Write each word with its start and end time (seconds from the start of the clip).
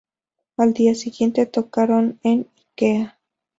Al 0.57 0.73
día 0.73 0.95
siguiente 0.95 1.45
tocaron 1.45 2.19
en 2.23 2.47
Ikea. 2.75 3.19